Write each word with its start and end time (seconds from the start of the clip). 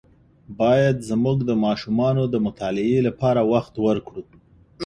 باید 0.59 0.97
زموږ 1.09 1.37
د 1.45 1.51
ماشومانو 1.65 2.23
د 2.33 2.35
مطالعې 2.47 2.99
لپاره 3.07 3.41
وخت 3.53 3.73
ورکړو. 3.85 4.23